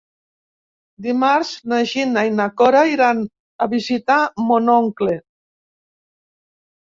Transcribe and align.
Dimarts 1.07 1.49
na 1.73 1.81
Gina 1.91 2.23
i 2.29 2.31
na 2.39 2.47
Cora 2.61 2.81
iran 2.93 3.21
a 3.65 3.69
visitar 3.75 4.17
mon 4.49 4.71
oncle. 4.77 5.19